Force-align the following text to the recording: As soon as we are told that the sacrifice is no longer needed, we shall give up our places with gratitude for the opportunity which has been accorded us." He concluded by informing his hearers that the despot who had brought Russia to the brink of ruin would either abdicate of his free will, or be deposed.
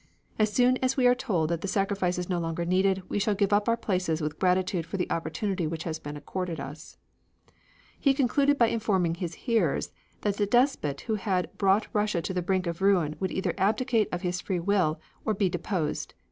As 0.39 0.51
soon 0.51 0.77
as 0.77 0.97
we 0.97 1.05
are 1.05 1.13
told 1.13 1.51
that 1.51 1.61
the 1.61 1.67
sacrifice 1.67 2.17
is 2.17 2.27
no 2.27 2.39
longer 2.39 2.65
needed, 2.65 3.03
we 3.07 3.19
shall 3.19 3.35
give 3.35 3.53
up 3.53 3.69
our 3.69 3.77
places 3.77 4.19
with 4.19 4.39
gratitude 4.39 4.83
for 4.83 4.97
the 4.97 5.05
opportunity 5.11 5.67
which 5.67 5.83
has 5.83 5.99
been 5.99 6.17
accorded 6.17 6.59
us." 6.59 6.97
He 7.99 8.15
concluded 8.15 8.57
by 8.57 8.69
informing 8.69 9.13
his 9.13 9.35
hearers 9.45 9.91
that 10.21 10.37
the 10.37 10.47
despot 10.47 11.01
who 11.01 11.13
had 11.21 11.55
brought 11.59 11.87
Russia 11.93 12.19
to 12.19 12.33
the 12.33 12.41
brink 12.41 12.65
of 12.65 12.81
ruin 12.81 13.15
would 13.19 13.31
either 13.31 13.53
abdicate 13.59 14.09
of 14.11 14.23
his 14.23 14.41
free 14.41 14.59
will, 14.59 14.99
or 15.23 15.35
be 15.35 15.49
deposed. 15.49 16.15